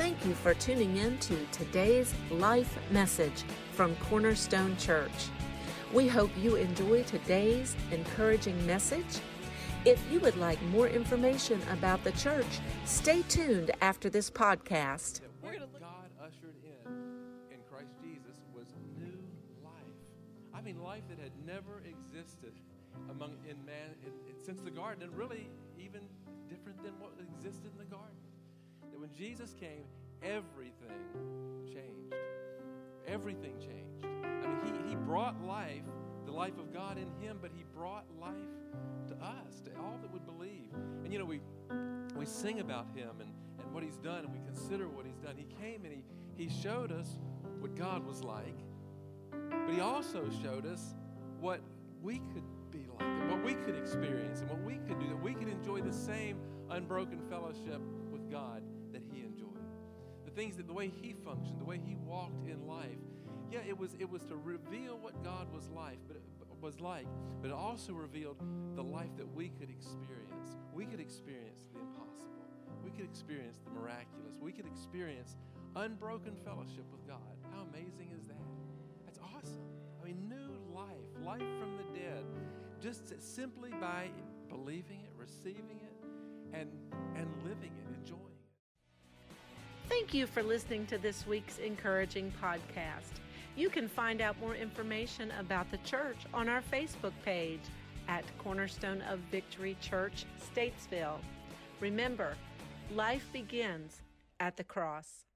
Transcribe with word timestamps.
Thank 0.00 0.24
you 0.24 0.32
for 0.32 0.54
tuning 0.54 0.96
in 0.96 1.18
to 1.18 1.36
today's 1.52 2.14
life 2.30 2.78
message 2.90 3.44
from 3.72 3.94
Cornerstone 3.96 4.74
Church. 4.78 5.28
We 5.92 6.08
hope 6.08 6.30
you 6.38 6.56
enjoy 6.56 7.02
today's 7.02 7.76
encouraging 7.92 8.66
message. 8.66 9.20
If 9.84 10.02
you 10.10 10.18
would 10.20 10.38
like 10.38 10.60
more 10.62 10.88
information 10.88 11.60
about 11.70 12.02
the 12.02 12.12
church, 12.12 12.46
stay 12.86 13.20
tuned 13.28 13.72
after 13.82 14.08
this 14.08 14.30
podcast. 14.30 15.20
What 15.42 15.52
God 15.78 16.08
ushered 16.18 16.56
in 16.64 16.92
in 17.50 17.58
Christ 17.70 17.92
Jesus 18.02 18.40
was 18.56 18.68
new 18.98 19.20
life. 19.62 19.74
I 20.54 20.62
mean, 20.62 20.82
life 20.82 21.02
that 21.10 21.18
had 21.18 21.32
never 21.44 21.82
existed 21.84 22.54
among 23.10 23.36
in 23.46 23.62
man 23.66 23.90
in, 24.02 24.12
in, 24.30 24.42
since 24.42 24.62
the 24.62 24.70
garden, 24.70 25.02
and 25.02 25.14
really 25.14 25.50
even 25.78 26.00
different 26.48 26.82
than 26.82 26.92
what 26.98 27.12
existed 27.20 27.70
in 27.70 27.78
the 27.78 27.84
garden 27.94 28.16
Jesus 29.20 29.52
came, 29.60 29.84
everything 30.22 30.96
changed. 31.66 32.14
Everything 33.06 33.52
changed. 33.58 34.06
I 34.24 34.46
mean, 34.48 34.82
he, 34.82 34.88
he 34.88 34.96
brought 34.96 35.44
life, 35.44 35.82
the 36.24 36.32
life 36.32 36.56
of 36.56 36.72
God 36.72 36.96
in 36.96 37.10
him, 37.22 37.36
but 37.42 37.50
he 37.54 37.62
brought 37.76 38.06
life 38.18 38.32
to 39.08 39.14
us, 39.22 39.60
to 39.66 39.70
all 39.78 39.98
that 40.00 40.10
would 40.10 40.24
believe. 40.24 40.72
And 41.04 41.12
you 41.12 41.18
know, 41.18 41.26
we 41.26 41.40
we 42.16 42.24
sing 42.24 42.60
about 42.60 42.86
him 42.94 43.10
and, 43.20 43.30
and 43.62 43.74
what 43.74 43.82
he's 43.82 43.98
done, 43.98 44.24
and 44.24 44.32
we 44.32 44.40
consider 44.46 44.88
what 44.88 45.04
he's 45.04 45.18
done. 45.18 45.34
He 45.36 45.46
came 45.62 45.84
and 45.84 45.92
he, 45.92 46.02
he 46.42 46.48
showed 46.62 46.90
us 46.90 47.18
what 47.58 47.76
God 47.76 48.06
was 48.06 48.24
like, 48.24 48.56
but 49.50 49.74
he 49.74 49.80
also 49.80 50.30
showed 50.42 50.64
us 50.64 50.94
what 51.40 51.60
we 52.00 52.22
could 52.32 52.44
be 52.70 52.86
like, 52.98 53.06
and 53.06 53.30
what 53.30 53.44
we 53.44 53.52
could 53.52 53.76
experience, 53.76 54.40
and 54.40 54.48
what 54.48 54.62
we 54.62 54.76
could 54.88 54.98
do, 54.98 55.08
that 55.08 55.22
we 55.22 55.34
could 55.34 55.48
enjoy 55.48 55.82
the 55.82 55.92
same 55.92 56.38
unbroken 56.70 57.20
fellowship 57.28 57.82
with 58.10 58.30
God 58.30 58.62
things 60.40 60.56
that 60.56 60.66
the 60.66 60.72
way 60.72 60.90
He 61.02 61.12
functioned, 61.12 61.60
the 61.60 61.66
way 61.66 61.78
He 61.84 61.96
walked 61.96 62.48
in 62.48 62.66
life. 62.66 63.02
Yeah, 63.52 63.58
it 63.68 63.76
was 63.76 63.94
it 63.98 64.08
was 64.08 64.24
to 64.24 64.36
reveal 64.36 64.96
what 64.98 65.22
God 65.22 65.52
was 65.52 65.68
like, 65.68 65.98
but 66.08 66.16
it 66.16 66.22
was 66.62 66.80
like, 66.80 67.06
but 67.42 67.48
it 67.48 67.52
also 67.52 67.92
revealed 67.92 68.38
the 68.74 68.82
life 68.82 69.14
that 69.18 69.28
we 69.34 69.50
could 69.50 69.68
experience. 69.68 70.56
We 70.72 70.86
could 70.86 70.98
experience 71.00 71.64
the 71.74 71.80
impossible. 71.80 72.48
We 72.82 72.90
could 72.90 73.04
experience 73.04 73.58
the 73.66 73.70
miraculous. 73.78 74.32
We 74.40 74.52
could 74.52 74.64
experience 74.64 75.36
unbroken 75.76 76.36
fellowship 76.42 76.86
with 76.90 77.06
God. 77.06 77.36
How 77.52 77.66
amazing 77.68 78.12
is 78.16 78.24
that? 78.28 78.48
That's 79.04 79.18
awesome. 79.18 79.68
I 80.00 80.06
mean, 80.06 80.26
new 80.26 80.74
life, 80.74 81.10
life 81.22 81.50
from 81.60 81.76
the 81.76 82.00
dead, 82.00 82.24
just 82.80 83.12
simply 83.20 83.72
by 83.78 84.08
believing 84.48 85.00
it, 85.04 85.12
receiving 85.18 85.80
it, 85.84 86.56
and 86.56 86.70
Thank 90.00 90.14
you 90.14 90.26
for 90.26 90.42
listening 90.42 90.86
to 90.86 90.96
this 90.96 91.26
week's 91.26 91.58
encouraging 91.58 92.32
podcast. 92.42 93.20
You 93.54 93.68
can 93.68 93.86
find 93.86 94.22
out 94.22 94.40
more 94.40 94.54
information 94.54 95.30
about 95.38 95.70
the 95.70 95.76
church 95.78 96.16
on 96.32 96.48
our 96.48 96.62
Facebook 96.62 97.12
page 97.22 97.60
at 98.08 98.24
Cornerstone 98.38 99.02
of 99.02 99.18
Victory 99.30 99.76
Church, 99.82 100.24
Statesville. 100.40 101.18
Remember, 101.80 102.34
life 102.94 103.28
begins 103.30 104.00
at 104.40 104.56
the 104.56 104.64
cross. 104.64 105.26